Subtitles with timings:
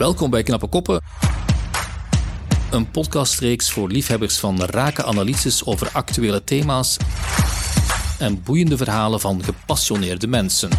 [0.00, 1.00] Welkom bij Knappe Koppen.
[2.70, 6.96] Een podcastreeks voor liefhebbers van rake analyses over actuele thema's
[8.18, 10.70] en boeiende verhalen van gepassioneerde mensen.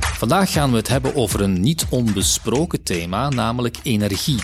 [0.00, 4.42] Vandaag gaan we het hebben over een niet onbesproken thema, namelijk energie.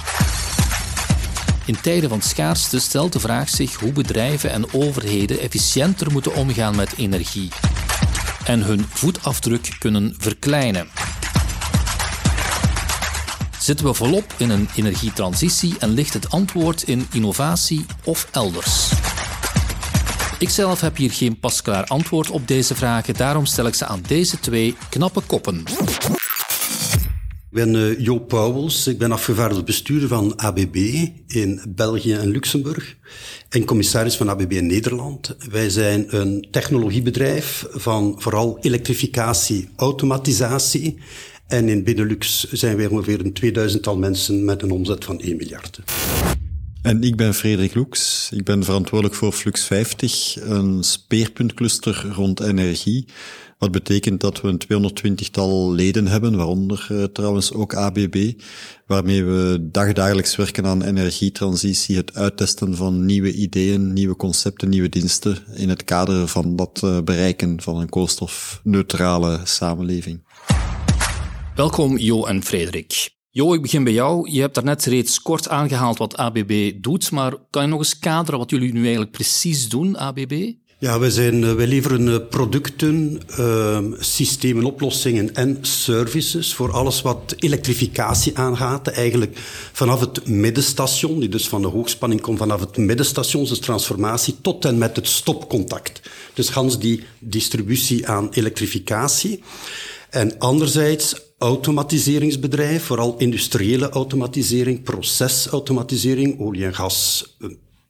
[1.64, 6.77] In tijden van schaarste stelt de vraag zich hoe bedrijven en overheden efficiënter moeten omgaan
[6.77, 7.48] met energie
[8.45, 10.88] en hun voetafdruk kunnen verkleinen.
[13.66, 18.93] Zitten we volop in een energietransitie en ligt het antwoord in innovatie of elders?
[20.38, 24.41] Ikzelf heb hier geen pasklaar antwoord op deze vragen, daarom stel ik ze aan deze
[24.41, 25.59] twee knappe koppen.
[27.51, 30.77] Ik ben uh, Joop Pauwels, ik ben afgevaardigd bestuurder van ABB
[31.27, 32.96] in België en Luxemburg
[33.48, 35.37] en commissaris van ABB Nederland.
[35.51, 40.98] Wij zijn een technologiebedrijf van vooral elektrificatie, automatisatie
[41.48, 45.80] en in Benelux zijn wij ongeveer een 2000-tal mensen met een omzet van 1 miljard.
[46.82, 48.30] En ik ben Frederik Loeks.
[48.32, 53.06] Ik ben verantwoordelijk voor Flux 50, een speerpuntcluster rond energie.
[53.59, 58.32] Wat betekent dat we een 220-tal leden hebben, waaronder uh, trouwens ook ABB,
[58.87, 65.38] waarmee we dagdagelijks werken aan energietransitie, het uittesten van nieuwe ideeën, nieuwe concepten, nieuwe diensten
[65.54, 70.25] in het kader van dat uh, bereiken van een koolstofneutrale samenleving.
[71.56, 73.10] Welkom Jo en Frederik.
[73.31, 74.31] Jo, ik begin bij jou.
[74.31, 78.38] Je hebt daarnet reeds kort aangehaald wat ABB doet, maar kan je nog eens kaderen
[78.38, 80.53] wat jullie nu eigenlijk precies doen, ABB?
[80.78, 87.03] Ja, wij, zijn, eh, wij leveren eh, producten, uh, systemen, oplossingen en services voor alles
[87.03, 88.88] wat elektrificatie aangaat.
[88.88, 89.38] Eigenlijk
[89.72, 94.65] vanaf het middenstation, die dus van de hoogspanning komt, vanaf het middenstation, dus transformatie, tot
[94.65, 96.00] en met het stopcontact.
[96.34, 99.43] Dus gans die distributie aan elektrificatie.
[100.10, 107.37] En anderzijds automatiseringsbedrijf, vooral industriële automatisering, procesautomatisering, olie en gas,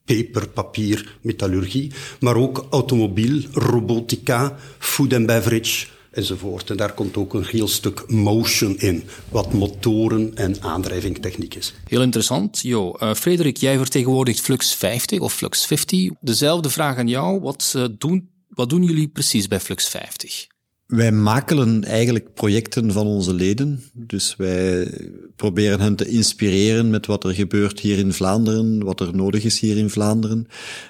[0.05, 6.71] peper, papier, metallurgie, maar ook automobiel, robotica, food and beverage enzovoort.
[6.71, 11.75] En daar komt ook een heel stuk motion in, wat motoren en aandrijvingtechniek is.
[11.85, 12.61] Heel interessant.
[12.63, 16.11] Jo, uh, Frederik, jij vertegenwoordigt Flux 50 of Flux 50.
[16.21, 17.41] Dezelfde vraag aan jou.
[17.41, 20.56] Wat, uh, doen, wat doen jullie precies bij Flux 50?
[20.87, 23.83] Wij makelen eigenlijk projecten van onze leden.
[23.93, 24.91] Dus wij
[25.37, 29.61] proberen hen te inspireren met wat er gebeurt hier in Vlaanderen, wat er nodig is
[29.61, 30.47] hier in Vlaanderen.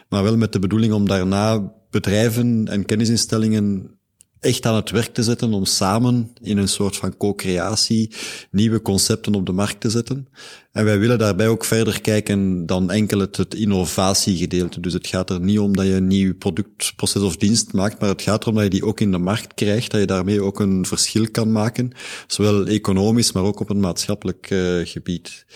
[0.09, 3.96] Maar wel met de bedoeling om daarna bedrijven en kennisinstellingen
[4.41, 8.11] echt aan het werk te zetten om samen in een soort van co-creatie
[8.51, 10.29] nieuwe concepten op de markt te zetten.
[10.73, 14.81] En wij willen daarbij ook verder kijken dan enkel het, innovatiegedeelte.
[14.81, 18.01] Dus het gaat er niet om dat je een nieuw product, proces of dienst maakt,
[18.01, 20.43] maar het gaat erom dat je die ook in de markt krijgt, dat je daarmee
[20.43, 21.93] ook een verschil kan maken,
[22.27, 25.47] zowel economisch, maar ook op een maatschappelijk uh, gebied.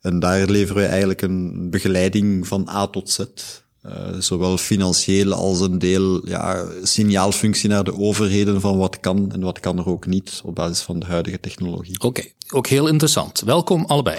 [0.00, 3.18] En daar leveren we eigenlijk een begeleiding van A tot Z.
[3.86, 9.40] Uh, zowel financieel als een deel ja, signaalfunctie naar de overheden van wat kan en
[9.40, 12.00] wat kan er ook niet op basis van de huidige technologie.
[12.00, 13.40] Oké, ook heel interessant.
[13.40, 14.18] Welkom allebei.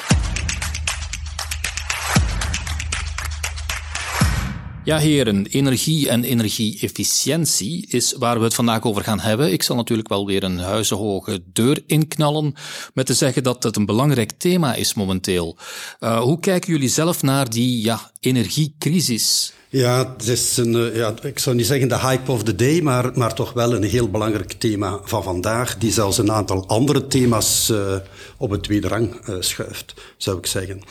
[4.92, 9.52] Ja, heren, energie en energieefficiëntie is waar we het vandaag over gaan hebben.
[9.52, 12.54] Ik zal natuurlijk wel weer een huizenhoge deur inknallen
[12.94, 15.58] met te zeggen dat het een belangrijk thema is momenteel.
[16.00, 19.54] Uh, hoe kijken jullie zelf naar die ja, energiecrisis?
[19.70, 22.82] Ja, het is een, eh, ja, ik zou niet zeggen de hype of the day,
[22.82, 27.08] maar, maar toch wel een heel belangrijk thema van vandaag, die zelfs een aantal andere
[27.08, 27.96] thema's uh,
[28.38, 30.82] op het tweede rang schuift, zou ik zeggen.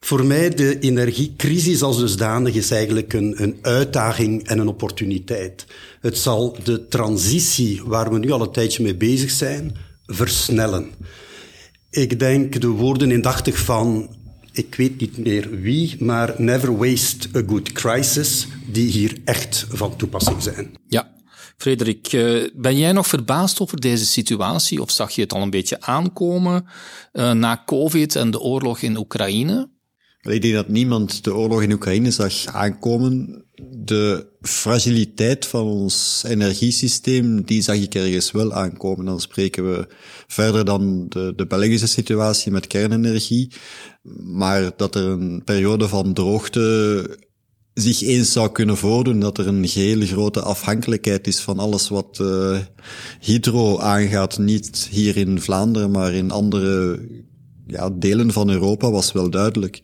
[0.00, 5.66] Voor mij de energiecrisis als dusdanig is eigenlijk een, een uitdaging en een opportuniteit.
[6.00, 9.76] Het zal de transitie waar we nu al een tijdje mee bezig zijn,
[10.06, 10.90] versnellen.
[11.90, 14.16] Ik denk de woorden indachtig van,
[14.52, 19.96] ik weet niet meer wie, maar never waste a good crisis, die hier echt van
[19.96, 20.76] toepassing zijn.
[20.86, 21.10] Ja,
[21.56, 25.50] Frederik, eh, ben jij nog verbaasd over deze situatie of zag je het al een
[25.50, 26.66] beetje aankomen
[27.12, 29.68] uh, na COVID en de oorlog in Oekraïne?
[30.20, 33.44] Ik denk dat niemand de oorlog in Oekraïne zag aankomen.
[33.76, 39.04] De fragiliteit van ons energiesysteem, die zag ik ergens wel aankomen.
[39.04, 39.86] Dan spreken we
[40.26, 43.52] verder dan de, de Belgische situatie met kernenergie.
[44.22, 47.26] Maar dat er een periode van droogte
[47.74, 52.18] zich eens zou kunnen voordoen dat er een hele grote afhankelijkheid is van alles wat
[52.22, 52.58] uh,
[53.20, 54.38] hydro aangaat.
[54.38, 57.00] Niet hier in Vlaanderen, maar in andere
[57.68, 59.80] ja, delen van Europa was wel duidelijk.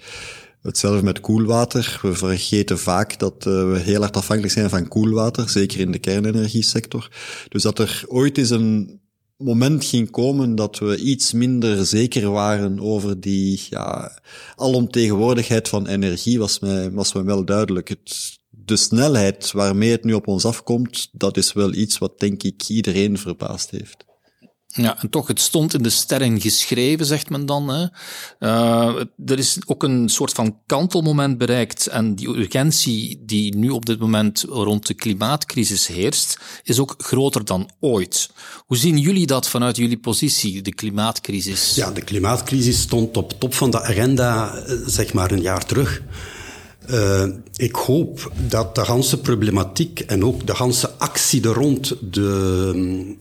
[0.62, 1.98] Hetzelfde met koelwater.
[2.02, 5.98] We vergeten vaak dat uh, we heel hard afhankelijk zijn van koelwater, zeker in de
[5.98, 7.08] kernenergiesector.
[7.48, 9.00] Dus dat er ooit eens een
[9.36, 14.18] moment ging komen dat we iets minder zeker waren over die ja,
[14.56, 17.96] alomtegenwoordigheid van energie, was mij, was wel duidelijk.
[18.48, 22.68] De snelheid waarmee het nu op ons afkomt, dat is wel iets wat denk ik
[22.68, 24.04] iedereen verbaasd heeft.
[24.76, 27.68] Ja, en toch, het stond in de sterren geschreven, zegt men dan.
[27.68, 27.86] Hè.
[28.40, 33.86] Uh, er is ook een soort van kantelmoment bereikt en die urgentie die nu op
[33.86, 38.30] dit moment rond de klimaatcrisis heerst, is ook groter dan ooit.
[38.66, 41.74] Hoe zien jullie dat vanuit jullie positie, de klimaatcrisis?
[41.74, 46.02] Ja, de klimaatcrisis stond op top van de agenda, eh, zeg maar, een jaar terug.
[46.90, 47.24] Uh,
[47.56, 53.16] ik hoop dat de ganse problematiek en ook de ganse actie er rond de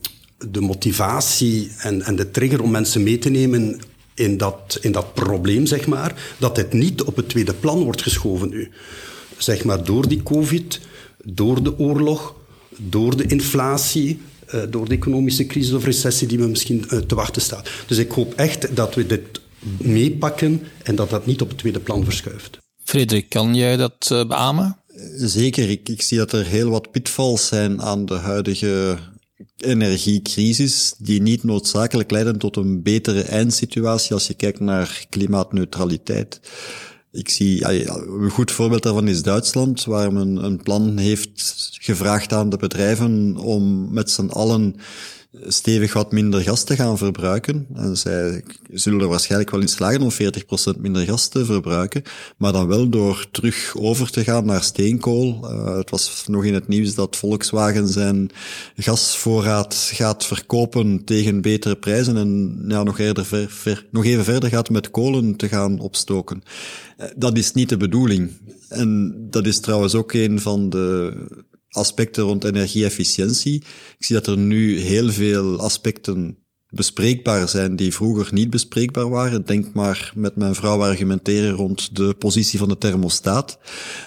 [0.52, 3.80] de motivatie en, en de trigger om mensen mee te nemen
[4.14, 8.02] in dat, in dat probleem, zeg maar, dat het niet op het tweede plan wordt
[8.02, 8.72] geschoven nu.
[9.38, 10.80] Zeg maar door die COVID,
[11.24, 12.36] door de oorlog,
[12.78, 14.20] door de inflatie,
[14.54, 17.70] uh, door de economische crisis of recessie die we misschien uh, te wachten staat.
[17.88, 19.42] Dus ik hoop echt dat we dit
[19.78, 22.58] meepakken en dat dat niet op het tweede plan verschuift.
[22.84, 24.78] Frederik, kan jij dat uh, beamen?
[25.18, 25.70] Zeker.
[25.70, 28.98] Ik, ik zie dat er heel wat pitfalls zijn aan de huidige
[29.64, 36.40] energiecrisis die niet noodzakelijk leiden tot een betere eindsituatie als je kijkt naar klimaatneutraliteit.
[37.12, 42.50] Ik zie, een goed voorbeeld daarvan is Duitsland, waar men een plan heeft gevraagd aan
[42.50, 44.76] de bedrijven om met z'n allen
[45.48, 47.68] stevig wat minder gas te gaan verbruiken.
[47.74, 52.04] En zij zullen er waarschijnlijk wel in slagen om 40% minder gas te verbruiken,
[52.38, 55.40] maar dan wel door terug over te gaan naar steenkool.
[55.44, 58.30] Uh, het was nog in het nieuws dat Volkswagen zijn
[58.76, 64.70] gasvoorraad gaat verkopen tegen betere prijzen en ja, nog, eerder ver, nog even verder gaat
[64.70, 66.44] met kolen te gaan opstoken.
[67.00, 68.32] Uh, dat is niet de bedoeling.
[68.70, 71.14] En dat is trouwens ook een van de
[71.74, 73.56] aspecten rond energieefficiëntie.
[73.98, 76.38] Ik zie dat er nu heel veel aspecten
[76.70, 79.46] bespreekbaar zijn die vroeger niet bespreekbaar waren.
[79.46, 83.58] Denk maar met mijn vrouw argumenteren rond de positie van de thermostaat.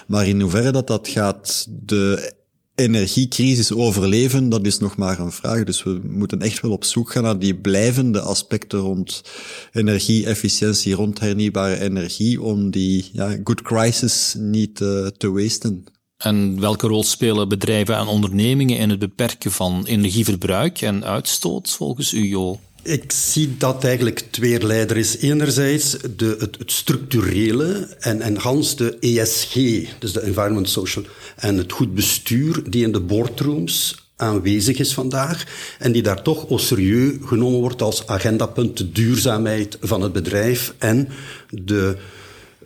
[0.07, 2.35] Maar in hoeverre dat dat gaat de
[2.75, 5.63] energiecrisis overleven, dat is nog maar een vraag.
[5.63, 9.23] Dus we moeten echt wel op zoek gaan naar die blijvende aspecten rond
[9.71, 15.83] energieefficiëntie, rond hernieuwbare energie, om die ja, good crisis niet uh, te wasten.
[16.17, 22.13] En welke rol spelen bedrijven en ondernemingen in het beperken van energieverbruik en uitstoot volgens
[22.13, 22.59] u, Jo?
[22.83, 24.85] Ik zie dat eigenlijk tweerlei.
[24.85, 29.53] Er is enerzijds de, het, het, structurele en, en gans de ESG,
[29.99, 31.05] dus de Environment Social,
[31.35, 35.45] en het goed bestuur die in de boardrooms aanwezig is vandaag
[35.79, 40.73] en die daar toch au serieus genomen wordt als agendapunt de duurzaamheid van het bedrijf
[40.77, 41.09] en
[41.49, 41.97] de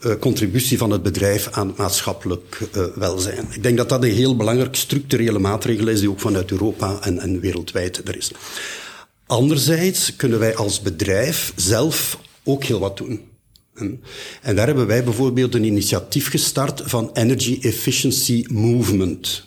[0.06, 3.46] uh, contributie van het bedrijf aan het maatschappelijk uh, welzijn.
[3.52, 7.20] Ik denk dat dat een heel belangrijk structurele maatregel is die ook vanuit Europa en,
[7.20, 8.32] en wereldwijd er is.
[9.26, 13.30] Anderzijds kunnen wij als bedrijf zelf ook heel wat doen.
[14.42, 19.46] En daar hebben wij bijvoorbeeld een initiatief gestart van Energy Efficiency Movement.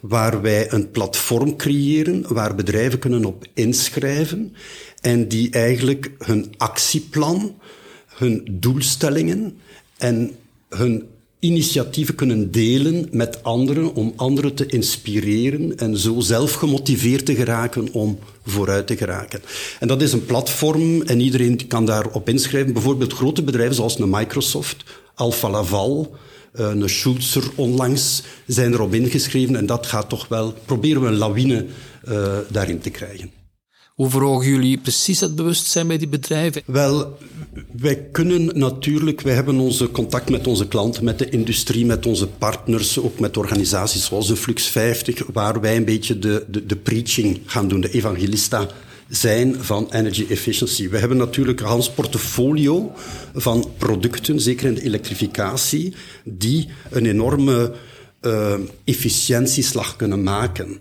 [0.00, 4.54] Waar wij een platform creëren waar bedrijven kunnen op inschrijven
[5.00, 7.58] en die eigenlijk hun actieplan
[8.20, 9.56] hun doelstellingen
[9.96, 10.30] en
[10.68, 11.08] hun
[11.38, 17.92] initiatieven kunnen delen met anderen om anderen te inspireren en zo zelf gemotiveerd te geraken
[17.92, 19.40] om vooruit te geraken.
[19.78, 22.72] En dat is een platform en iedereen kan daarop inschrijven.
[22.72, 26.16] Bijvoorbeeld grote bedrijven zoals Microsoft, Alfa Laval,
[26.52, 31.16] eh, een Schulzer onlangs zijn erop ingeschreven en dat gaat toch wel, proberen we een
[31.16, 31.66] lawine
[32.08, 33.39] uh, daarin te krijgen.
[34.00, 36.62] Hoe verhogen jullie precies het bewustzijn bij die bedrijven?
[36.66, 37.18] Wel,
[37.72, 42.26] wij kunnen natuurlijk, wij hebben onze contact met onze klanten, met de industrie, met onze
[42.26, 46.76] partners, ook met organisaties zoals de Flux 50, waar wij een beetje de, de, de
[46.76, 48.68] preaching gaan doen, de evangelista
[49.08, 50.88] zijn van energy efficiency.
[50.88, 52.92] We hebben natuurlijk een hans portfolio
[53.34, 57.72] van producten, zeker in de elektrificatie, die een enorme
[58.22, 58.54] uh,
[58.84, 60.80] efficiëntieslag kunnen maken.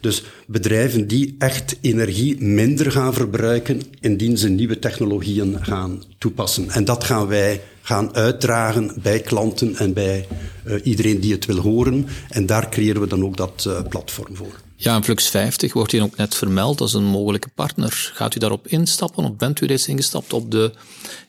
[0.00, 6.70] Dus bedrijven die echt energie minder gaan verbruiken indien ze nieuwe technologieën gaan toepassen.
[6.70, 10.26] En dat gaan wij gaan uitdragen bij klanten en bij
[10.66, 12.06] uh, iedereen die het wil horen.
[12.28, 14.60] En daar creëren we dan ook dat uh, platform voor.
[14.76, 18.10] Ja, en Flux 50 wordt hier ook net vermeld als een mogelijke partner.
[18.14, 20.72] Gaat u daarop instappen of bent u reeds ingestapt op de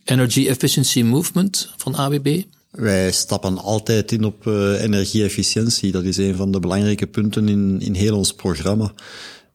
[0.04, 2.42] Energy Efficiency Movement van AWB?
[2.74, 5.92] Wij stappen altijd in op uh, energieefficiëntie.
[5.92, 8.94] Dat is een van de belangrijke punten in, in heel ons programma.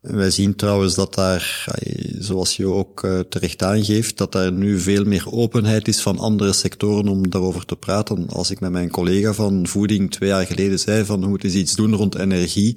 [0.01, 1.67] Wij zien trouwens dat daar,
[2.19, 6.53] zoals je ook uh, terecht aangeeft, dat daar nu veel meer openheid is van andere
[6.53, 8.29] sectoren om daarover te praten.
[8.29, 11.75] Als ik met mijn collega van voeding twee jaar geleden zei van we moeten iets
[11.75, 12.77] doen rond energie,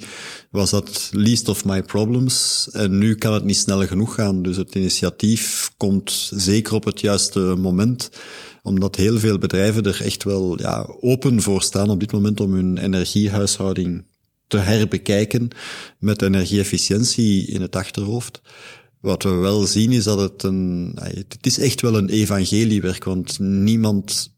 [0.51, 2.67] was dat least of my problems.
[2.71, 4.41] En nu kan het niet snel genoeg gaan.
[4.41, 8.09] Dus het initiatief komt zeker op het juiste moment
[8.61, 12.53] omdat heel veel bedrijven er echt wel ja, open voor staan op dit moment om
[12.53, 14.05] hun energiehuishouding
[14.47, 15.47] te herbekijken
[15.99, 18.41] met energieefficiëntie in het achterhoofd.
[18.99, 23.39] Wat we wel zien is dat het een, het is echt wel een evangeliewerk, want
[23.39, 24.31] niemand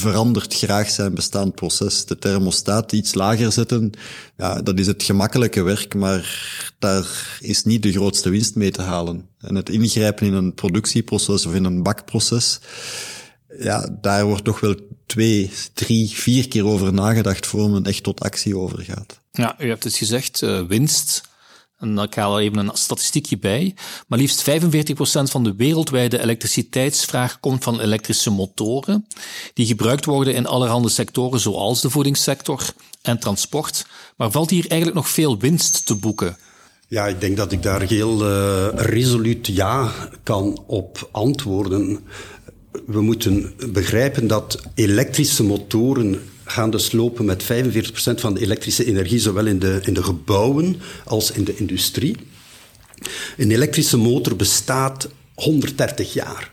[0.00, 2.04] verandert graag zijn bestaand proces.
[2.04, 3.90] De thermostaat iets lager zetten,
[4.36, 6.26] ja, dat is het gemakkelijke werk, maar
[6.78, 9.28] daar is niet de grootste winst mee te halen.
[9.38, 12.60] En het ingrijpen in een productieproces of in een bakproces,
[13.58, 14.74] ja, daar wordt toch wel
[15.06, 19.20] twee, drie, vier keer over nagedacht voor men echt tot actie overgaat.
[19.30, 21.26] Ja, u hebt het gezegd, uh, winst.
[21.78, 23.74] En ik haal er even een statistiekje bij.
[24.06, 29.06] Maar liefst 45% van de wereldwijde elektriciteitsvraag komt van elektrische motoren,
[29.54, 32.62] die gebruikt worden in allerhande sectoren zoals de voedingssector
[33.02, 33.86] en transport.
[34.16, 36.36] Maar valt hier eigenlijk nog veel winst te boeken?
[36.88, 42.06] Ja, ik denk dat ik daar heel uh, resoluut ja kan op antwoorden
[42.86, 47.46] we moeten begrijpen dat elektrische motoren gaan dus lopen met 45%
[48.14, 52.16] van de elektrische energie, zowel in de, in de gebouwen als in de industrie.
[53.36, 56.50] Een elektrische motor bestaat 130 jaar.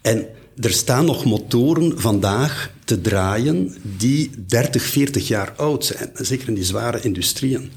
[0.00, 0.26] En
[0.60, 6.54] er staan nog motoren vandaag te draaien die 30, 40 jaar oud zijn, zeker in
[6.54, 7.70] die zware industrieën.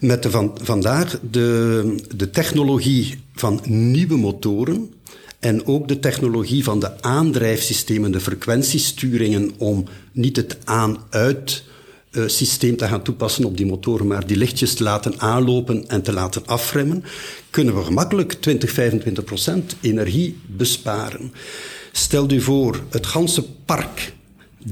[0.00, 4.92] Met van, vandaag de, de technologie van nieuwe motoren
[5.38, 11.62] en ook de technologie van de aandrijfsystemen, de frequentiesturingen, om niet het aan-uit
[12.12, 16.02] uh, systeem te gaan toepassen op die motoren, maar die lichtjes te laten aanlopen en
[16.02, 17.04] te laten afremmen,
[17.50, 21.32] kunnen we gemakkelijk 20, 25 procent energie besparen.
[21.92, 24.12] Stel u voor, het ganse park,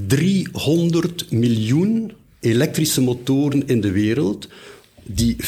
[0.07, 4.49] 300 miljoen elektrische motoren in de wereld,
[5.03, 5.39] die 45%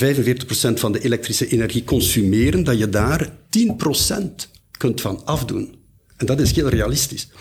[0.75, 5.77] van de elektrische energie consumeren, dat je daar 10% kunt van afdoen.
[6.17, 7.29] En dat is heel realistisch.
[7.29, 7.33] 10%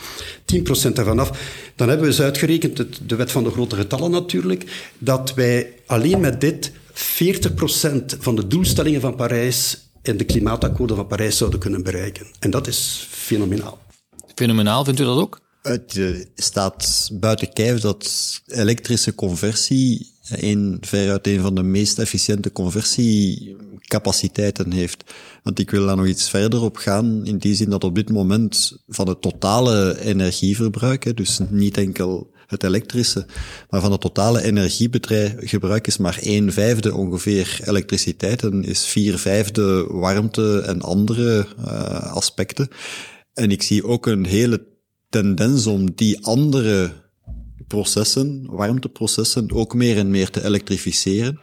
[0.93, 1.39] ervan af.
[1.75, 6.19] Dan hebben we eens uitgerekend, de wet van de grote getallen natuurlijk, dat wij alleen
[6.19, 6.73] met dit 40%
[8.19, 12.27] van de doelstellingen van Parijs en de klimaatakkoorden van Parijs zouden kunnen bereiken.
[12.39, 13.79] En dat is fenomenaal.
[14.35, 15.39] Fenomenaal, vindt u dat ook?
[15.67, 22.51] Het eh, staat buiten kijf dat elektrische conversie een, veruit een van de meest efficiënte
[22.51, 25.03] conversiecapaciteiten heeft.
[25.43, 28.09] Want ik wil daar nog iets verder op gaan, in die zin dat op dit
[28.09, 33.25] moment van het totale energieverbruik, dus niet enkel het elektrische,
[33.69, 39.85] maar van het totale energiegebruik is maar een vijfde ongeveer elektriciteit en is vier vijfde
[39.87, 42.67] warmte en andere uh, aspecten.
[43.33, 44.75] En ik zie ook een hele
[45.09, 47.05] tendens om die andere
[47.67, 51.39] processen, warmteprocessen, ook meer en meer te elektrificeren.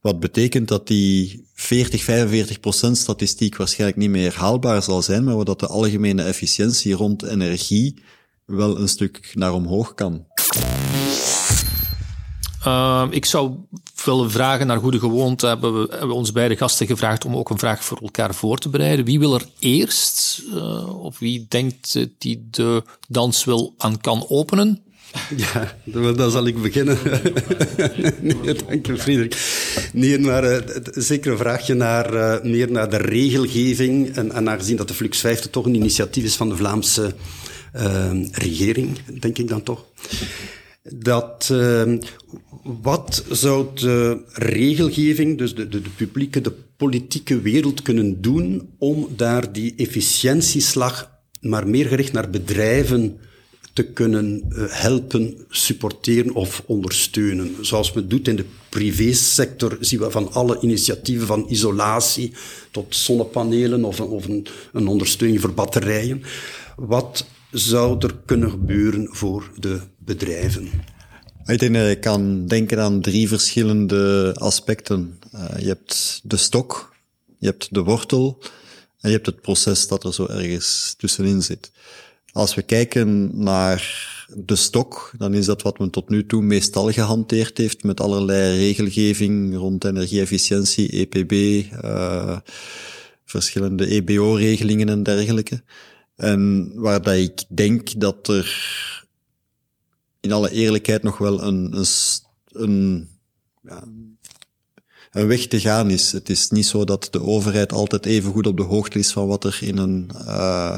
[0.00, 5.44] Wat betekent dat die 40, 45 procent statistiek waarschijnlijk niet meer haalbaar zal zijn, maar
[5.44, 8.02] dat de algemene efficiëntie rond energie
[8.44, 10.26] wel een stuk naar omhoog kan.
[12.66, 13.54] Uh, ik zou
[14.04, 15.46] willen vragen naar goede gewoonte.
[15.46, 18.68] Hebben we hebben onze beide gasten gevraagd om ook een vraag voor elkaar voor te
[18.68, 19.04] bereiden.
[19.04, 24.80] Wie wil er eerst, uh, of wie denkt die de dans wil aan kan openen?
[25.36, 25.76] Ja,
[26.14, 26.98] dan zal ik beginnen.
[28.20, 29.36] nee, dank je, Frederik.
[29.92, 30.58] Nee, maar uh,
[30.92, 34.16] zeker een vraagje naar, uh, meer naar de regelgeving.
[34.16, 37.14] En, en aangezien dat de Flux 50 toch een initiatief is van de Vlaamse
[37.76, 39.84] uh, regering, denk ik dan toch.
[40.94, 41.52] Dat
[42.82, 49.08] wat zou de regelgeving, dus de, de, de publieke, de politieke wereld kunnen doen om
[49.16, 53.18] daar die efficiëntieslag maar meer gericht naar bedrijven
[53.72, 57.56] te kunnen eh, helpen, supporteren of ondersteunen.
[57.60, 62.32] Zoals men doet in de privésector zien we van alle initiatieven van isolatie
[62.70, 66.22] tot zonnepanelen of, of een, een ondersteuning voor batterijen.
[66.76, 70.70] Wat zou er kunnen gebeuren voor de bedrijven?
[71.46, 75.18] Ik denk dat je kan denken aan drie verschillende aspecten.
[75.34, 76.94] Uh, je hebt de stok,
[77.38, 78.38] je hebt de wortel
[79.00, 81.70] en je hebt het proces dat er zo ergens tussenin zit.
[82.32, 86.92] Als we kijken naar de stok, dan is dat wat men tot nu toe meestal
[86.92, 91.32] gehanteerd heeft met allerlei regelgeving rond energieefficiëntie, EPB,
[91.84, 92.38] uh,
[93.24, 95.62] verschillende EBO-regelingen en dergelijke.
[96.16, 98.95] En waar dat ik denk dat er
[100.26, 101.86] in alle eerlijkheid nog wel een, een,
[102.52, 103.08] een
[103.62, 103.82] ja,
[105.16, 106.12] een weg te gaan is.
[106.12, 109.26] Het is niet zo dat de overheid altijd even goed op de hoogte is van
[109.26, 110.76] wat er in een uh,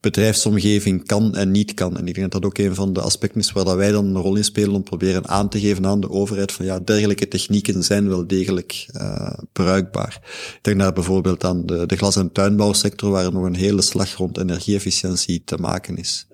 [0.00, 1.96] bedrijfsomgeving kan en niet kan.
[1.96, 4.04] En ik denk dat dat ook een van de aspecten is waar dat wij dan
[4.04, 7.28] een rol in spelen om proberen aan te geven aan de overheid van ja, dergelijke
[7.28, 10.20] technieken zijn wel degelijk uh, bruikbaar.
[10.54, 14.14] Ik denk daar bijvoorbeeld aan de, de glas- en tuinbouwsector waar nog een hele slag
[14.14, 16.26] rond energieefficiëntie te maken is.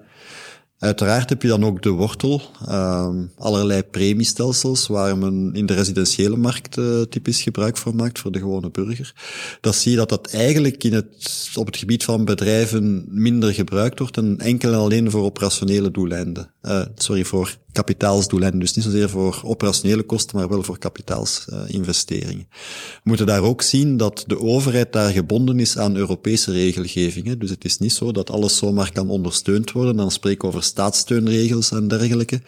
[0.83, 6.37] Uiteraard heb je dan ook de wortel, um, allerlei premiestelsels waar men in de residentiële
[6.37, 9.15] markt uh, typisch gebruik van maakt voor de gewone burger.
[9.61, 13.99] Dat zie je dat dat eigenlijk in het, op het gebied van bedrijven minder gebruikt
[13.99, 16.51] wordt en enkel en alleen voor operationele doeleinden.
[16.63, 18.61] Uh, sorry, voor kapitaalsdoeleinden.
[18.61, 22.47] Dus niet zozeer voor operationele kosten, maar wel voor kapitaalsinvesteringen.
[22.51, 27.39] We moeten daar ook zien dat de overheid daar gebonden is aan Europese regelgevingen.
[27.39, 29.97] Dus het is niet zo dat alles zomaar kan ondersteund worden.
[29.97, 32.41] Dan spreek over staatssteunregels en dergelijke.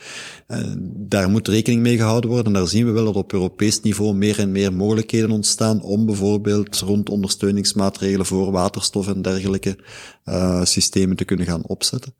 [0.46, 0.58] Eh,
[0.96, 2.54] daar moet rekening mee gehouden worden.
[2.54, 6.06] En daar zien we wel dat op Europees niveau meer en meer mogelijkheden ontstaan om
[6.06, 9.78] bijvoorbeeld rond ondersteuningsmaatregelen voor waterstof en dergelijke
[10.24, 12.14] uh, systemen te kunnen gaan opzetten.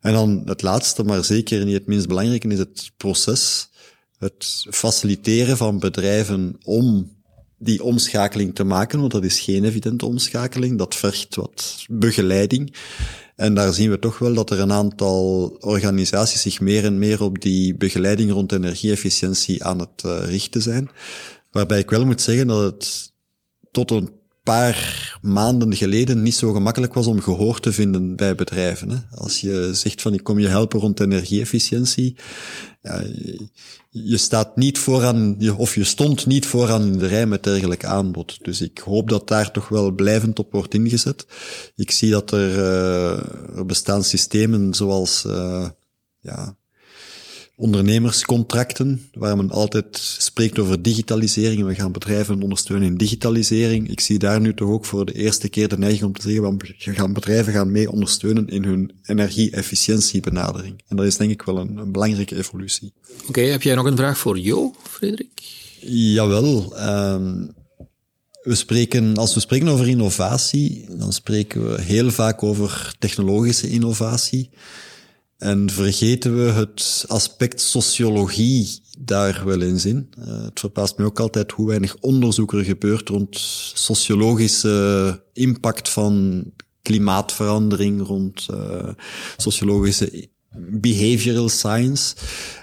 [0.00, 3.68] En dan het laatste, maar zeker niet het minst belangrijke, is het proces,
[4.18, 7.12] het faciliteren van bedrijven om
[7.58, 12.74] die omschakeling te maken, want dat is geen evidente omschakeling, dat vergt wat begeleiding.
[13.36, 17.22] En daar zien we toch wel dat er een aantal organisaties zich meer en meer
[17.22, 20.90] op die begeleiding rond energieefficiëntie aan het uh, richten zijn.
[21.50, 23.12] Waarbij ik wel moet zeggen dat het
[23.70, 24.10] tot een
[24.44, 28.90] paar maanden geleden niet zo gemakkelijk was om gehoor te vinden bij bedrijven.
[28.90, 28.96] Hè.
[29.10, 32.16] Als je zegt van ik kom je helpen rond energieefficiëntie,
[33.90, 38.38] je staat niet vooraan, of je stond niet vooraan in de rij met dergelijk aanbod.
[38.44, 41.26] Dus ik hoop dat daar toch wel blijvend op wordt ingezet.
[41.74, 45.68] Ik zie dat er, uh, bestaan systemen zoals uh,
[46.20, 46.56] ja,
[47.56, 51.64] ondernemerscontracten, waar men altijd spreekt over digitalisering.
[51.64, 53.90] We gaan bedrijven ondersteunen in digitalisering.
[53.90, 56.52] Ik zie daar nu toch ook voor de eerste keer de neiging om te zeggen,
[56.84, 60.82] we gaan bedrijven gaan mee ondersteunen in hun energie-efficiëntiebenadering.
[60.88, 62.92] En dat is denk ik wel een, een belangrijke evolutie.
[63.28, 65.42] Oké, heb jij nog een vraag voor Jo, Frederik?
[65.80, 66.72] Jawel.
[66.88, 67.54] Um,
[68.42, 74.50] we spreken, als we spreken over innovatie, dan spreken we heel vaak over technologische innovatie.
[75.38, 80.10] En vergeten we het aspect sociologie daar wel eens in.
[80.18, 83.38] Uh, het verbaast me ook altijd hoe weinig onderzoek er gebeurt rond
[83.74, 86.44] sociologische impact van
[86.82, 88.88] klimaatverandering, rond uh,
[89.36, 92.14] sociologische behavioral science.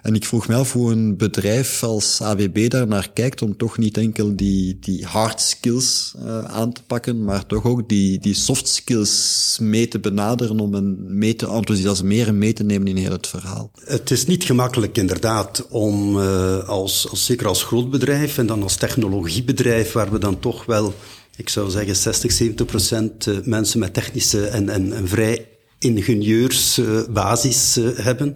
[0.01, 3.77] En ik vroeg me af hoe een bedrijf als AWB daar naar kijkt om toch
[3.77, 8.34] niet enkel die, die hard skills uh, aan te pakken, maar toch ook die, die
[8.34, 13.12] soft skills mee te benaderen om een mee te enthousiasmeren, mee te nemen in heel
[13.12, 13.71] het verhaal.
[13.86, 18.63] Het is niet gemakkelijk inderdaad om uh, als, als, zeker als groot bedrijf en dan
[18.63, 20.93] als technologiebedrijf, waar we dan toch wel
[21.36, 25.47] ik zou zeggen 60, 70 procent eh, mensen met technische en, en, en vrij
[25.82, 28.36] ingenieursbasis uh, hebben.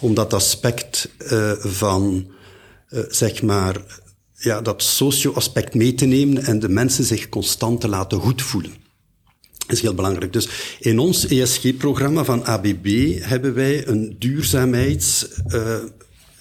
[0.00, 2.26] Om dat aspect uh, van,
[2.90, 3.76] uh, zeg maar,
[4.34, 8.74] ja, dat socio-aspect mee te nemen en de mensen zich constant te laten goed voelen.
[9.58, 10.32] Dat is heel belangrijk.
[10.32, 10.48] Dus
[10.80, 15.26] in ons ESG-programma van ABB hebben wij een duurzaamheids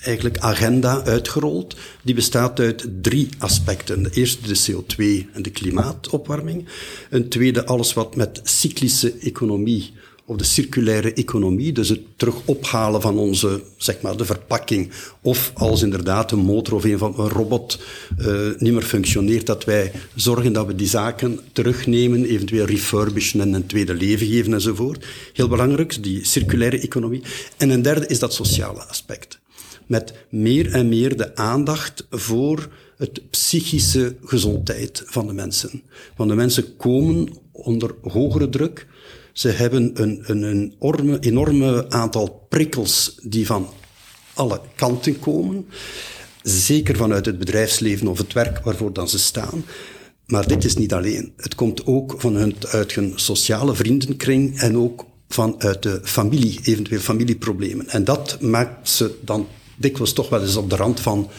[0.05, 1.75] eigenlijk agenda uitgerold.
[2.03, 4.03] Die bestaat uit drie aspecten.
[4.03, 6.67] De eerste de CO2 en de klimaatopwarming.
[7.09, 9.93] Een tweede alles wat met cyclische economie
[10.25, 15.51] of de circulaire economie, dus het terug ophalen van onze, zeg maar, de verpakking, of
[15.53, 17.79] als inderdaad een motor of een van een robot
[18.19, 23.53] uh, niet meer functioneert, dat wij zorgen dat we die zaken terugnemen, eventueel refurbishen en
[23.53, 25.05] een tweede leven geven enzovoort.
[25.33, 27.23] Heel belangrijk, die circulaire economie.
[27.57, 29.39] En een derde is dat sociale aspect.
[29.85, 35.81] Met meer en meer de aandacht voor het psychische gezondheid van de mensen.
[36.15, 38.87] Want de mensen komen onder hogere druk,
[39.35, 43.69] ze hebben een, een, een enorme, enorme aantal prikkels die van
[44.33, 45.65] alle kanten komen.
[46.43, 49.65] Zeker vanuit het bedrijfsleven of het werk waarvoor dan ze staan.
[50.25, 51.33] Maar dit is niet alleen.
[51.37, 57.87] Het komt ook vanuit uit hun sociale vriendenkring en ook vanuit de familie, eventueel familieproblemen.
[57.87, 61.29] En dat maakt ze dan dikwijls toch wel eens op de rand van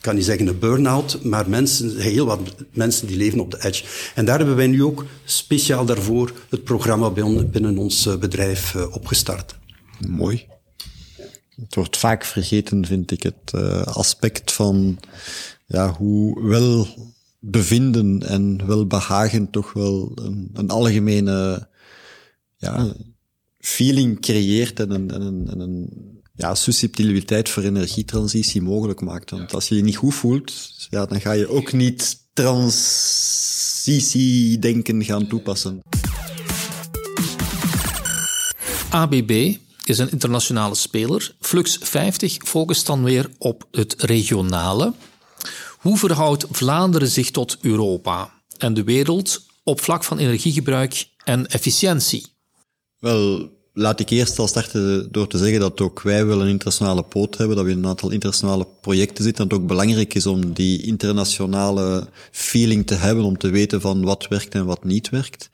[0.00, 2.40] ik kan niet zeggen een burn-out, maar mensen, heel wat
[2.72, 3.84] mensen die leven op de edge.
[4.14, 8.94] En daar hebben wij nu ook speciaal daarvoor het programma binnen ons eh, bedrijf eh,
[8.94, 9.58] opgestart.
[10.08, 10.46] Mooi.
[11.56, 14.98] Het wordt vaak vergeten, vind ik, het uh, aspect van
[15.66, 16.88] ja, hoe wel
[17.38, 21.68] bevinden en welbehagen toch wel een, een algemene
[22.56, 22.94] ja,
[23.58, 29.30] feeling creëert en een, en een, en een ja, susceptibiliteit voor energietransitie mogelijk maakt.
[29.30, 30.52] Want als je je niet goed voelt,
[30.90, 35.82] ja, dan ga je ook niet transitiedenken gaan toepassen.
[38.90, 41.34] ABB is een internationale speler.
[41.40, 44.92] Flux 50 focust dan weer op het regionale.
[45.78, 52.26] Hoe verhoudt Vlaanderen zich tot Europa en de wereld op vlak van energiegebruik en efficiëntie?
[52.98, 57.02] Wel, laat ik eerst al starten door te zeggen dat ook wij wel een internationale
[57.02, 60.26] poot hebben, dat we in een aantal internationale projecten zitten, dat het ook belangrijk is
[60.26, 65.08] om die internationale feeling te hebben, om te weten van wat werkt en wat niet
[65.08, 65.50] werkt.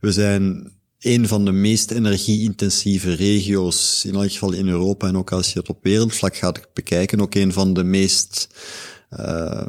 [0.00, 5.32] We zijn een van de meest energie-intensieve regio's, in elk geval in Europa en ook
[5.32, 8.48] als je het op wereldvlak gaat bekijken, ook een van de meest
[9.18, 9.66] uh,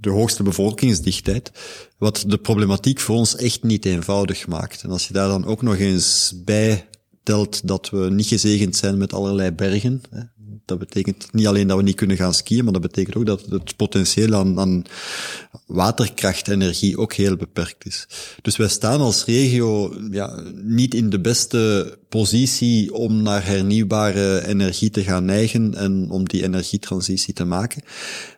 [0.00, 1.50] de hoogste bevolkingsdichtheid,
[1.98, 4.82] wat de problematiek voor ons echt niet eenvoudig maakt.
[4.82, 6.88] En als je daar dan ook nog eens bij
[7.22, 10.02] telt dat we niet gezegend zijn met allerlei bergen,
[10.64, 13.44] dat betekent niet alleen dat we niet kunnen gaan skiën, maar dat betekent ook dat
[13.48, 14.84] het potentieel aan, aan
[15.66, 18.06] waterkrachtenergie ook heel beperkt is.
[18.42, 24.90] Dus wij staan als regio ja, niet in de beste positie om naar hernieuwbare energie
[24.90, 27.82] te gaan neigen en om die energietransitie te maken.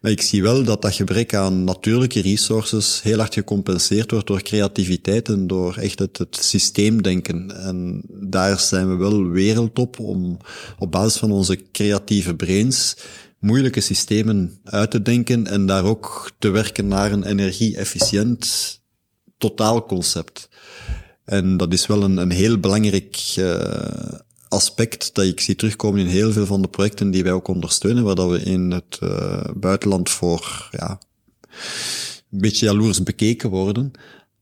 [0.00, 4.42] Maar ik zie wel dat dat gebrek aan natuurlijke resources heel hard gecompenseerd wordt door
[4.42, 7.56] creativiteit en door echt het, systeemdenken.
[7.64, 10.38] En daar zijn we wel wereldtop om
[10.78, 12.96] op basis van onze creatieve brains
[13.38, 18.78] moeilijke systemen uit te denken en daar ook te werken naar een energie-efficiënt
[19.38, 20.48] totaalconcept.
[21.30, 26.06] En dat is wel een, een heel belangrijk uh, aspect dat ik zie terugkomen in
[26.06, 29.44] heel veel van de projecten die wij ook ondersteunen, waar dat we in het uh,
[29.56, 30.98] buitenland voor ja,
[32.30, 33.92] een beetje jaloers bekeken worden.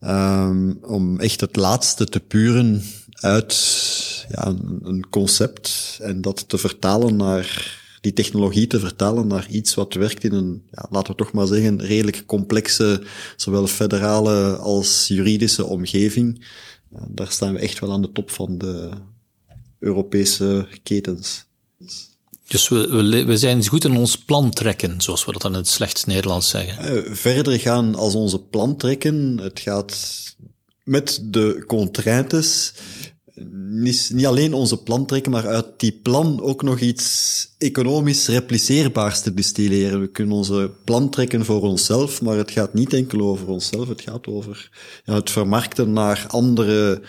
[0.01, 7.17] Um, om echt het laatste te puren uit ja, een concept en dat te vertalen
[7.17, 11.33] naar die technologie te vertalen naar iets wat werkt in een, ja, laten we toch
[11.33, 13.03] maar zeggen, redelijk complexe,
[13.37, 16.47] zowel federale als juridische omgeving.
[16.91, 18.91] Daar staan we echt wel aan de top van de
[19.79, 21.47] Europese ketens.
[22.47, 25.59] Dus we, we, we zijn goed in ons plan trekken, zoals we dat dan in
[25.59, 26.97] het slechts Nederlands zeggen.
[26.97, 29.39] Uh, verder gaan als onze plan trekken.
[29.39, 29.97] Het gaat
[30.85, 32.73] met de contraintes
[33.71, 39.21] niet, niet alleen onze plan trekken, maar uit die plan ook nog iets economisch repliceerbaars
[39.21, 40.01] te distilleren.
[40.01, 44.01] We kunnen onze plan trekken voor onszelf, maar het gaat niet enkel over onszelf, het
[44.01, 44.71] gaat over
[45.05, 47.03] ja, het vermarkten naar andere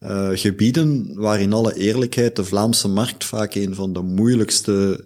[0.00, 5.04] uh, gebieden, waar in alle eerlijkheid de Vlaamse markt vaak een van de moeilijkste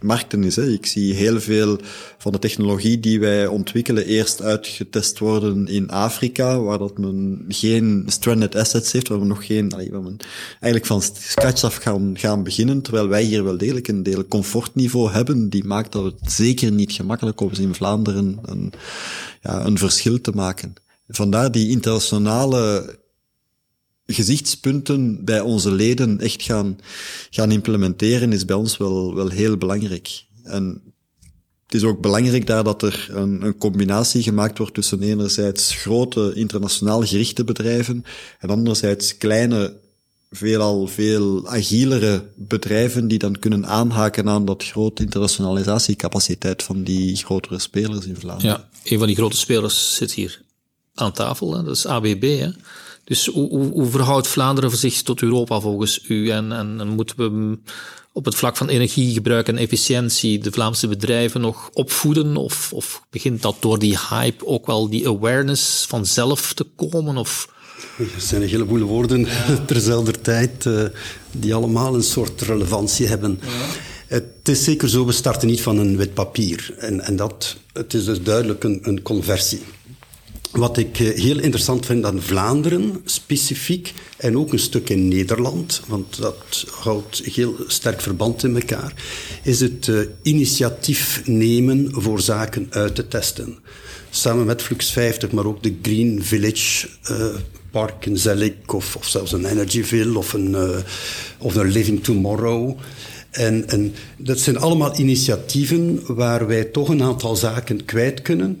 [0.00, 0.56] markten is.
[0.56, 0.68] Hè.
[0.68, 1.78] Ik zie heel veel
[2.18, 8.04] van de technologie die wij ontwikkelen eerst uitgetest worden in Afrika, waar dat men geen
[8.06, 10.16] stranded assets heeft, waar we nog geen, waar we
[10.50, 15.10] eigenlijk van scratch af gaan, gaan beginnen, terwijl wij hier wel degelijk een deel comfortniveau
[15.10, 18.72] hebben, die maakt dat het zeker niet gemakkelijk is in Vlaanderen een,
[19.42, 20.74] ja, een verschil te maken.
[21.08, 22.96] Vandaar die internationale
[24.12, 26.78] gezichtspunten bij onze leden echt gaan,
[27.30, 30.24] gaan implementeren, is bij ons wel, wel heel belangrijk.
[30.42, 30.82] En
[31.68, 36.32] het is ook belangrijk daar dat er een, een combinatie gemaakt wordt tussen enerzijds grote
[36.34, 38.04] internationaal gerichte bedrijven
[38.38, 39.76] en anderzijds kleine,
[40.30, 47.58] veelal veel agilere bedrijven die dan kunnen aanhaken aan dat grote internationalisatiecapaciteit van die grotere
[47.58, 48.50] spelers in Vlaanderen.
[48.50, 50.42] Ja, een van die grote spelers zit hier
[50.94, 51.62] aan tafel, hè?
[51.62, 52.22] dat is ABB.
[52.22, 52.50] Hè?
[53.08, 56.30] Dus hoe, hoe, hoe, verhoudt Vlaanderen zich tot Europa volgens u?
[56.30, 57.58] En, en, en, moeten we
[58.12, 62.36] op het vlak van energiegebruik en efficiëntie de Vlaamse bedrijven nog opvoeden?
[62.36, 67.16] Of, of begint dat door die hype ook wel die awareness vanzelf te komen?
[67.16, 67.48] Of...
[67.98, 69.64] Er zijn een heleboel woorden ja.
[69.66, 70.82] terzelfde tijd uh,
[71.30, 73.40] die allemaal een soort relevantie hebben.
[73.42, 73.48] Ja.
[74.06, 76.74] Het is zeker zo, we starten niet van een wit papier.
[76.78, 79.60] En, en dat, het is dus duidelijk een, een conversie.
[80.50, 85.82] Wat ik eh, heel interessant vind aan Vlaanderen specifiek en ook een stuk in Nederland,
[85.86, 88.92] want dat houdt heel sterk verband in elkaar,
[89.42, 93.58] is het uh, initiatief nemen voor zaken uit te testen.
[94.10, 97.26] Samen met Flux 50, maar ook de Green Village uh,
[97.70, 100.56] Park in Zelik of, zelfs een Energyville of een,
[101.38, 102.76] of een Living Tomorrow.
[103.30, 108.60] En, en dat zijn allemaal initiatieven waar wij toch een aantal zaken kwijt kunnen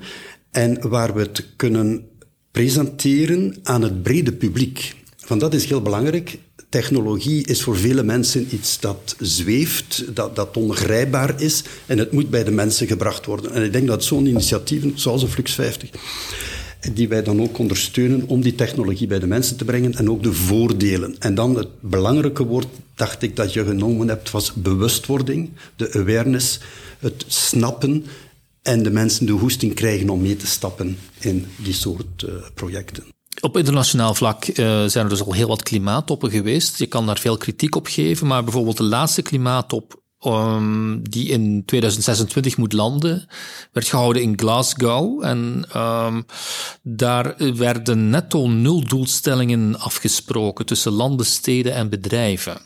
[0.50, 2.08] en waar we het kunnen
[2.50, 4.94] presenteren aan het brede publiek.
[5.26, 6.38] Want dat is heel belangrijk.
[6.68, 12.30] Technologie is voor vele mensen iets dat zweeft, dat, dat ongrijpbaar is en het moet
[12.30, 13.52] bij de mensen gebracht worden.
[13.52, 15.90] En ik denk dat zo'n initiatieven, zoals de Flux 50,
[16.92, 20.22] die wij dan ook ondersteunen om die technologie bij de mensen te brengen en ook
[20.22, 21.16] de voordelen.
[21.18, 26.60] En dan het belangrijke woord, dacht ik, dat je genomen hebt, was bewustwording, de awareness,
[26.98, 28.04] het snappen
[28.68, 33.04] en de mensen de hoesting krijgen om mee te stappen in die soort uh, projecten.
[33.40, 34.54] Op internationaal vlak uh,
[34.84, 36.78] zijn er dus al heel wat klimaattoppen geweest.
[36.78, 41.62] Je kan daar veel kritiek op geven, maar bijvoorbeeld de laatste klimaattop um, die in
[41.64, 43.28] 2026 moet landen,
[43.72, 45.24] werd gehouden in Glasgow.
[45.24, 46.26] En um,
[46.82, 52.60] daar werden netto nul doelstellingen afgesproken tussen landen, steden en bedrijven.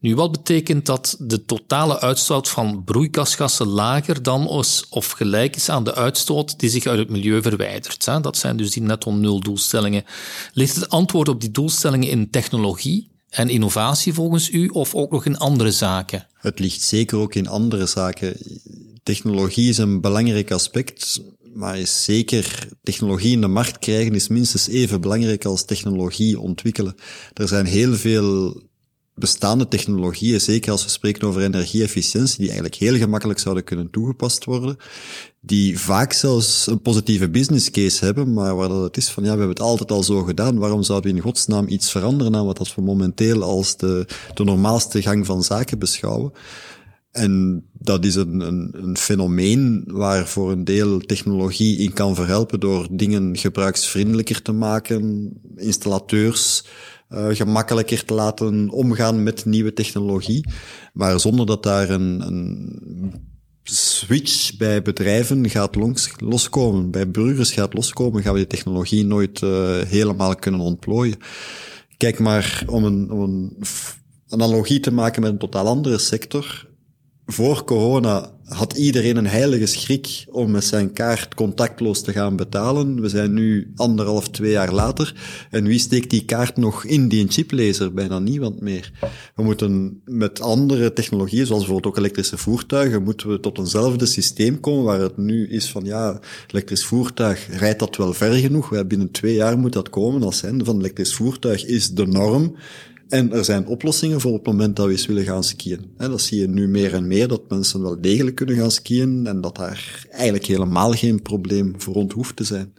[0.00, 4.48] Nu, wat betekent dat de totale uitstoot van broeikasgassen lager dan
[4.90, 8.04] of gelijk is aan de uitstoot die zich uit het milieu verwijdert?
[8.04, 10.04] Dat zijn dus die netto nul doelstellingen.
[10.52, 13.14] Ligt het antwoord op die doelstellingen in technologie?
[13.36, 16.26] en innovatie volgens u of ook nog in andere zaken?
[16.34, 18.36] Het ligt zeker ook in andere zaken.
[19.02, 21.20] Technologie is een belangrijk aspect,
[21.54, 26.94] maar is zeker technologie in de markt krijgen is minstens even belangrijk als technologie ontwikkelen.
[27.34, 28.62] Er zijn heel veel
[29.16, 34.44] bestaande technologieën, zeker als we spreken over energieefficiëntie, die eigenlijk heel gemakkelijk zouden kunnen toegepast
[34.44, 34.76] worden,
[35.40, 39.32] die vaak zelfs een positieve business case hebben, maar waar dat het is van, ja,
[39.32, 42.46] we hebben het altijd al zo gedaan, waarom zouden we in godsnaam iets veranderen aan
[42.46, 46.32] wat we momenteel als de, de normaalste gang van zaken beschouwen?
[47.10, 52.60] En dat is een, een, een fenomeen waar voor een deel technologie in kan verhelpen
[52.60, 56.64] door dingen gebruiksvriendelijker te maken, installateurs,
[57.08, 60.48] uh, gemakkelijker te laten omgaan met nieuwe technologie,
[60.92, 67.74] maar zonder dat daar een, een switch bij bedrijven gaat los, loskomen, bij burgers gaat
[67.74, 71.18] loskomen, gaan we die technologie nooit uh, helemaal kunnen ontplooien.
[71.96, 73.56] Kijk maar, om een, om een
[74.28, 76.68] analogie te maken met een totaal andere sector.
[77.26, 83.00] Voor corona had iedereen een heilige schrik om met zijn kaart contactloos te gaan betalen.
[83.00, 85.14] We zijn nu anderhalf, twee jaar later.
[85.50, 87.92] En wie steekt die kaart nog in die chiplezer?
[87.92, 88.92] Bijna niemand meer.
[89.34, 94.60] We moeten met andere technologieën, zoals bijvoorbeeld ook elektrische voertuigen, moeten we tot eenzelfde systeem
[94.60, 98.86] komen waar het nu is van ja, elektrisch voertuig, rijdt dat wel ver genoeg?
[98.86, 102.56] Binnen twee jaar moet dat komen als zijn van elektrisch voertuig is de norm.
[103.08, 105.94] En er zijn oplossingen voor op het moment dat we eens willen gaan skiën.
[105.96, 109.40] dat zie je nu meer en meer, dat mensen wel degelijk kunnen gaan skiën en
[109.40, 112.74] dat daar eigenlijk helemaal geen probleem voor rond hoeft te zijn.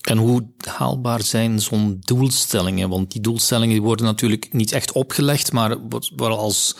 [0.00, 2.88] En hoe haalbaar zijn zo'n doelstellingen?
[2.88, 5.76] Want die doelstellingen worden natuurlijk niet echt opgelegd, maar
[6.16, 6.76] worden als,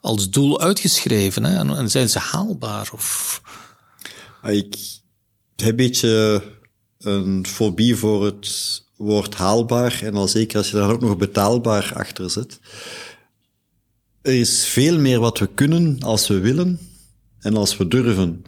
[0.00, 1.44] als doel uitgeschreven.
[1.44, 1.76] Hè?
[1.76, 2.90] En zijn ze haalbaar?
[2.92, 3.40] Of...
[4.42, 4.76] Ik
[5.56, 6.42] heb een beetje
[6.98, 11.92] een fobie voor het woord haalbaar en al zeker als je daar ook nog betaalbaar
[11.94, 12.60] achter zet.
[14.22, 16.78] Er is veel meer wat we kunnen als we willen
[17.40, 18.44] en als we durven.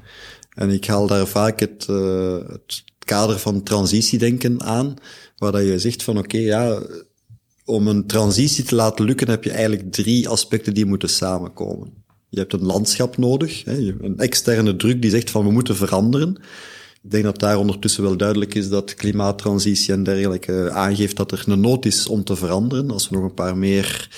[0.55, 4.95] En ik haal daar vaak het, het kader van transitiedenken aan,
[5.37, 6.83] waar dat je zegt van oké, ja,
[7.64, 11.93] om een transitie te laten lukken heb je eigenlijk drie aspecten die moeten samenkomen.
[12.29, 16.37] Je hebt een landschap nodig, een externe druk die zegt van we moeten veranderen.
[17.05, 21.45] Ik denk dat daar ondertussen wel duidelijk is dat klimaattransitie en dergelijke aangeeft dat er
[21.47, 22.90] een nood is om te veranderen.
[22.90, 24.09] Als we nog een paar meer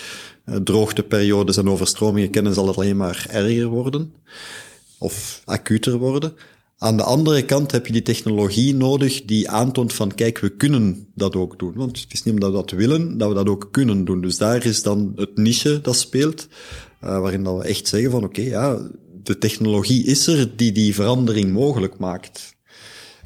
[0.44, 4.12] eh, droogteperiodes en overstromingen kennen, zal het alleen maar erger worden.
[4.98, 6.32] Of acuter worden.
[6.78, 11.06] Aan de andere kant heb je die technologie nodig die aantoont van kijk, we kunnen
[11.14, 11.72] dat ook doen.
[11.74, 14.20] Want het is niet omdat we dat willen, dat we dat ook kunnen doen.
[14.20, 16.48] Dus daar is dan het niche dat speelt,
[17.04, 18.88] uh, waarin dat we echt zeggen van oké, ja,
[19.22, 22.55] de technologie is er die die verandering mogelijk maakt.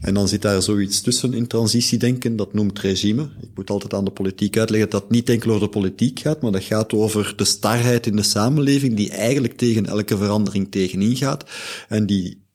[0.00, 3.22] En dan zit daar zoiets tussen in transitiedenken, dat noemt regime.
[3.40, 6.42] Ik moet altijd aan de politiek uitleggen dat dat niet enkel over de politiek gaat,
[6.42, 11.16] maar dat gaat over de starheid in de samenleving die eigenlijk tegen elke verandering tegenin
[11.16, 11.44] gaat.
[11.88, 12.48] En die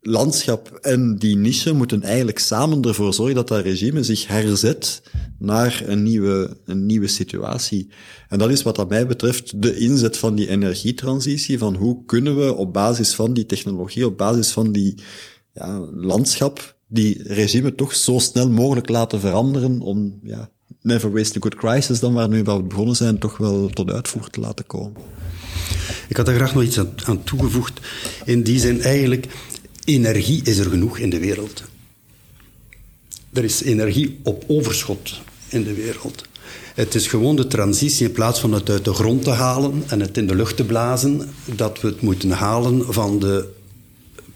[0.00, 5.02] landschap en die niche moeten eigenlijk samen ervoor zorgen dat dat regime zich herzet
[5.38, 7.90] naar een nieuwe, een nieuwe situatie.
[8.28, 12.36] En dat is wat dat mij betreft de inzet van die energietransitie, van hoe kunnen
[12.36, 14.94] we op basis van die technologie, op basis van die
[15.52, 20.50] ja, landschap, die regime toch zo snel mogelijk laten veranderen om, ja,
[20.80, 24.30] never waste a good crisis dan waar nu we begonnen zijn, toch wel tot uitvoer
[24.30, 25.00] te laten komen.
[26.08, 27.80] Ik had daar graag nog iets aan, aan toegevoegd.
[28.24, 29.26] In die zin eigenlijk,
[29.84, 31.62] energie is er genoeg in de wereld.
[33.32, 36.24] Er is energie op overschot in de wereld.
[36.74, 40.00] Het is gewoon de transitie in plaats van het uit de grond te halen en
[40.00, 43.48] het in de lucht te blazen, dat we het moeten halen van de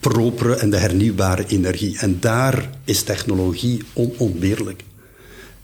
[0.09, 1.99] propere en de hernieuwbare energie.
[1.99, 4.85] En daar is technologie onontbeerlijk.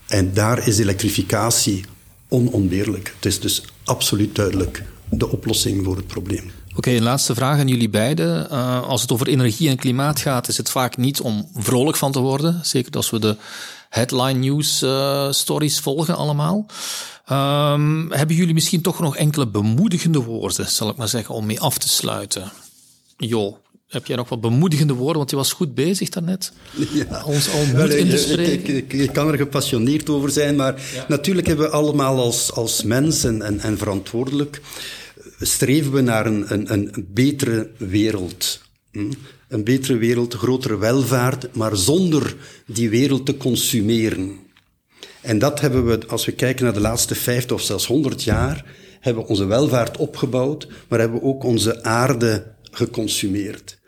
[0.07, 1.85] En daar is elektrificatie
[2.27, 3.13] onontbeerlijk.
[3.15, 6.51] Het is dus absoluut duidelijk de oplossing voor het probleem.
[6.75, 8.47] Oké, een laatste vraag aan jullie beiden.
[8.51, 12.11] Uh, als het over energie en klimaat gaat, is het vaak niet om vrolijk van
[12.11, 12.59] te worden.
[12.63, 13.37] Zeker als we de
[13.89, 16.65] headline news uh, stories volgen allemaal.
[17.31, 21.59] Um, hebben jullie misschien toch nog enkele bemoedigende woorden, zal ik maar zeggen, om mee
[21.59, 22.51] af te sluiten?
[23.17, 23.57] Jo,
[23.93, 25.17] heb jij nog wat bemoedigende woorden?
[25.17, 26.51] Want je was goed bezig daarnet.
[26.93, 27.23] Ja.
[27.25, 28.75] Ons al moed in te spreken.
[28.75, 31.05] Ik, ik, ik, kan er gepassioneerd over zijn, maar ja.
[31.07, 34.61] natuurlijk hebben we allemaal als, als mens en, en, en verantwoordelijk
[35.39, 38.61] streven we naar een, een, een betere wereld.
[38.91, 39.11] Hm?
[39.47, 44.39] Een betere wereld, grotere welvaart, maar zonder die wereld te consumeren.
[45.21, 48.65] En dat hebben we, als we kijken naar de laatste 50 of zelfs 100 jaar,
[48.99, 53.79] hebben we onze welvaart opgebouwd, maar hebben we ook onze aarde geconsumeerd.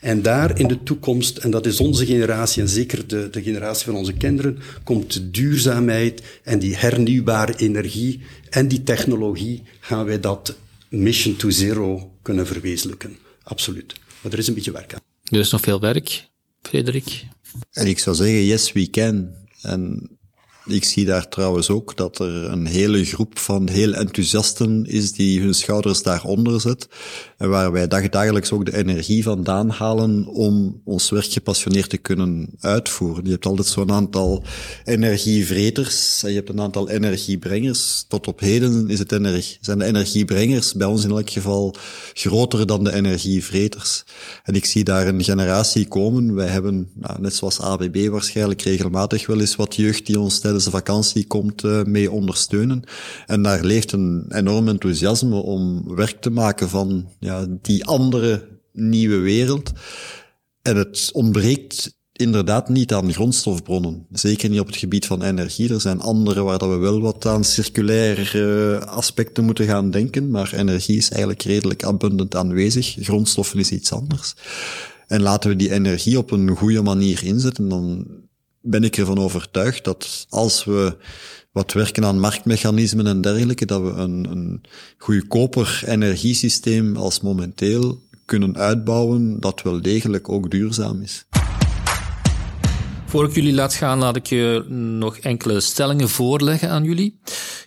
[0.00, 3.84] En daar in de toekomst, en dat is onze generatie en zeker de, de generatie
[3.84, 8.20] van onze kinderen, komt de duurzaamheid en die hernieuwbare energie
[8.50, 10.56] en die technologie, gaan wij dat
[10.88, 13.16] mission to zero kunnen verwezenlijken.
[13.42, 13.94] Absoluut.
[14.20, 15.00] Maar er is een beetje werk aan.
[15.24, 16.28] Er is nog veel werk,
[16.62, 17.24] Frederik.
[17.70, 19.30] En ik zou zeggen, yes, we can.
[19.62, 20.10] En
[20.66, 25.40] ik zie daar trouwens ook dat er een hele groep van heel enthousiasten is die
[25.40, 26.88] hun schouders daaronder zet.
[27.36, 32.48] En waar wij dagelijks ook de energie vandaan halen om ons werk gepassioneerd te kunnen
[32.60, 33.24] uitvoeren.
[33.24, 34.44] Je hebt altijd zo'n aantal
[34.84, 38.04] energievreters en je hebt een aantal energiebrengers.
[38.08, 41.74] Tot op heden is het energie, zijn de energiebrengers bij ons in elk geval
[42.12, 44.04] groter dan de energievreters.
[44.44, 46.34] En ik zie daar een generatie komen.
[46.34, 50.70] Wij hebben, nou, net zoals ABB waarschijnlijk, regelmatig wel eens wat jeugd die ons de
[50.70, 52.82] vakantie komt uh, mee ondersteunen.
[53.26, 59.16] En daar leeft een enorm enthousiasme om werk te maken van ja, die andere nieuwe
[59.18, 59.72] wereld.
[60.62, 64.06] En het ontbreekt inderdaad niet aan grondstofbronnen.
[64.10, 65.72] Zeker niet op het gebied van energie.
[65.72, 70.52] Er zijn andere waar dat we wel wat aan circulaire aspecten moeten gaan denken, maar
[70.54, 72.96] energie is eigenlijk redelijk abundant aanwezig.
[73.00, 74.34] Grondstoffen is iets anders.
[75.06, 78.06] En laten we die energie op een goede manier inzetten, dan
[78.62, 80.96] ben ik ervan overtuigd dat als we
[81.52, 84.62] wat werken aan marktmechanismen en dergelijke, dat we een, een
[84.98, 91.24] goedkoper energiesysteem als momenteel kunnen uitbouwen dat wel degelijk ook duurzaam is.
[93.06, 94.64] Voor ik jullie laat gaan, laat ik je
[94.98, 97.18] nog enkele stellingen voorleggen aan jullie.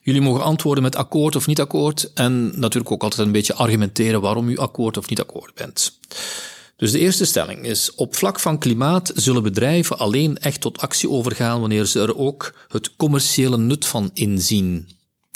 [0.02, 4.22] Jullie mogen antwoorden met akkoord of niet akkoord en natuurlijk ook altijd een beetje argumenteren
[4.22, 6.00] waarom u akkoord of niet akkoord bent.
[6.76, 11.10] Dus de eerste stelling is: op vlak van klimaat zullen bedrijven alleen echt tot actie
[11.10, 14.90] overgaan wanneer ze er ook het commerciële nut van inzien.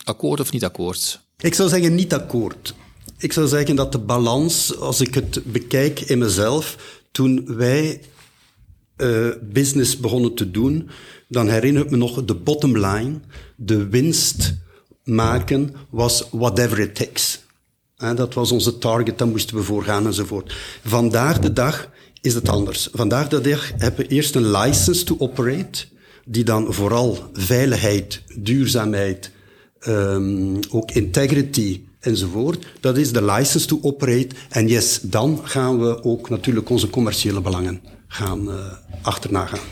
[0.04, 1.20] Akkoord of niet akkoord?
[1.38, 2.74] Ik zou zeggen niet akkoord.
[3.18, 6.78] Ik zou zeggen dat de balans, als ik het bekijk in mezelf,
[7.12, 8.02] toen wij
[8.98, 10.90] uh, business begonnen te doen,
[11.28, 13.20] dan herinner ik me nog de bottom line,
[13.56, 14.54] de winst
[15.04, 17.40] maken was whatever it takes.
[18.00, 20.56] Dat was onze target, daar moesten we voor gaan enzovoort.
[20.84, 21.90] Vandaag de dag
[22.22, 22.90] is het anders.
[22.94, 25.86] Vandaag de dag hebben we eerst een license to operate,
[26.26, 29.32] die dan vooral veiligheid, duurzaamheid,
[29.88, 32.66] um, ook integrity enzovoort.
[32.80, 34.36] Dat is de license to operate.
[34.50, 39.68] En yes, dan gaan we ook natuurlijk onze commerciële belangen gaan uh, achterna gaan.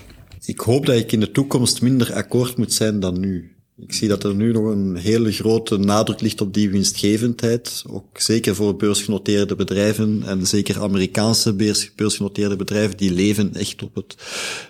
[0.45, 3.56] Ik hoop dat ik in de toekomst minder akkoord moet zijn dan nu.
[3.79, 7.83] Ik zie dat er nu nog een hele grote nadruk ligt op die winstgevendheid.
[7.89, 11.55] Ook zeker voor beursgenoteerde bedrijven en zeker Amerikaanse
[11.95, 14.15] beursgenoteerde bedrijven, die leven echt op het,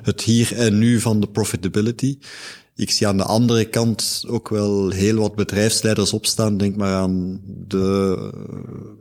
[0.01, 2.17] het hier en nu van de profitability.
[2.77, 6.57] Ik zie aan de andere kant ook wel heel wat bedrijfsleiders opstaan.
[6.57, 8.31] Denk maar aan de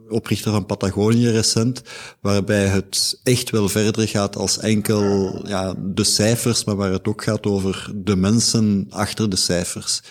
[0.09, 1.83] oprichter van Patagonië recent,
[2.21, 7.25] waarbij het echt wel verder gaat als enkel ja, de cijfers, maar waar het ook
[7.25, 10.03] gaat over de mensen achter de cijfers.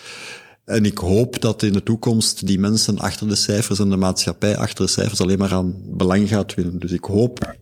[0.64, 4.56] En ik hoop dat in de toekomst die mensen achter de cijfers en de maatschappij
[4.56, 6.78] achter de cijfers alleen maar aan belang gaat winnen.
[6.78, 7.56] Dus ik hoop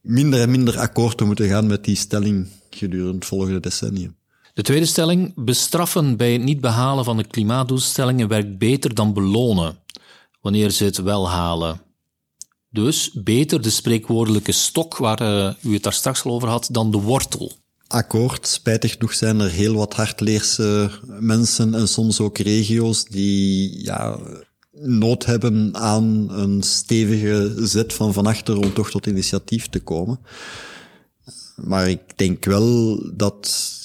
[0.00, 4.20] minder en minder akkoord te moeten gaan met die stelling gedurende het volgende decennium.
[4.54, 9.78] De tweede stelling, bestraffen bij het niet behalen van de klimaatdoelstellingen werkt beter dan belonen
[10.40, 11.80] wanneer ze het wel halen.
[12.70, 16.90] Dus beter de spreekwoordelijke stok waar uh, u het daar straks al over had dan
[16.90, 17.52] de wortel.
[17.86, 18.46] Akkoord.
[18.46, 24.18] Spijtig genoeg zijn er heel wat hardleerse mensen en soms ook regio's die ja,
[24.72, 30.20] nood hebben aan een stevige zet van van achter om toch tot initiatief te komen.
[31.56, 33.80] Maar ik denk wel dat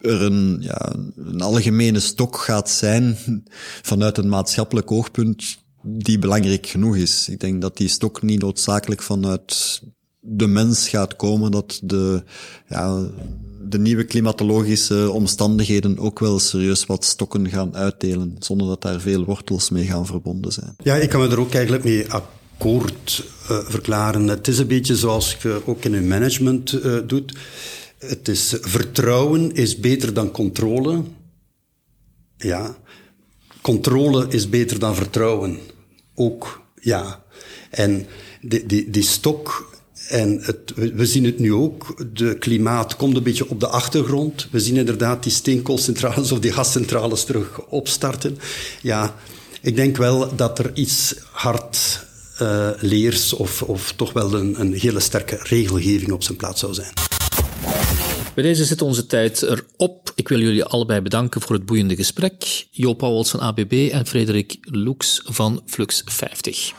[0.00, 3.18] er een, ja, een algemene stok gaat zijn
[3.90, 7.28] vanuit een maatschappelijk oogpunt die belangrijk genoeg is.
[7.28, 9.80] Ik denk dat die stok niet noodzakelijk vanuit
[10.20, 12.22] de mens gaat komen, dat de,
[12.68, 13.06] ja,
[13.68, 19.24] de nieuwe klimatologische omstandigheden ook wel serieus wat stokken gaan uitdelen, zonder dat daar veel
[19.24, 20.74] wortels mee gaan verbonden zijn.
[20.82, 24.28] Ja, ik kan me er ook eigenlijk mee akkoord uh, verklaren.
[24.28, 27.34] Het is een beetje zoals je ook in een management uh, doet.
[28.00, 31.02] Het is vertrouwen is beter dan controle.
[32.36, 32.76] Ja,
[33.60, 35.58] controle is beter dan vertrouwen.
[36.14, 37.24] Ook, ja.
[37.70, 38.06] En
[38.40, 39.70] die, die, stok
[40.08, 42.04] en het, we zien het nu ook.
[42.16, 44.48] De klimaat komt een beetje op de achtergrond.
[44.50, 48.38] We zien inderdaad die steenkoolcentrales of die gascentrales terug opstarten.
[48.82, 49.14] Ja,
[49.60, 52.06] ik denk wel dat er iets hard
[52.42, 56.74] uh, leers of, of toch wel een, een hele sterke regelgeving op zijn plaats zou
[56.74, 56.92] zijn.
[58.34, 60.12] Bij deze zit onze tijd erop.
[60.14, 62.66] Ik wil jullie allebei bedanken voor het boeiende gesprek.
[62.70, 66.72] Jo Pauwels van ABB en Frederik Loeks van Flux 50.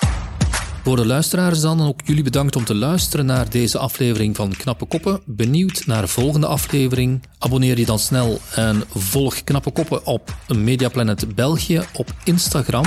[0.83, 4.85] Voor de luisteraars dan ook jullie bedankt om te luisteren naar deze aflevering van Knappe
[4.85, 5.21] Koppen.
[5.25, 7.23] Benieuwd naar de volgende aflevering?
[7.39, 12.85] Abonneer je dan snel en volg Knappe Koppen op Mediaplanet België op Instagram.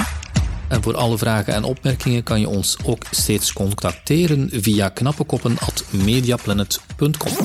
[0.69, 7.37] En voor alle vragen en opmerkingen kan je ons ook steeds contacteren via knappekoppen.mediaplanet.com.